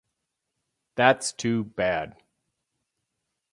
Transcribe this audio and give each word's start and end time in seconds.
That's 0.95 1.31
too 1.33 1.63
bad. 1.63 2.15